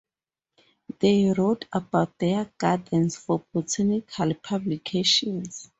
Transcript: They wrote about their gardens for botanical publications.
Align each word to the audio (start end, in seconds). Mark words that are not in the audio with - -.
They 0.97 1.29
wrote 1.37 1.65
about 1.71 2.17
their 2.17 2.45
gardens 2.57 3.17
for 3.17 3.45
botanical 3.53 4.33
publications. 4.33 5.69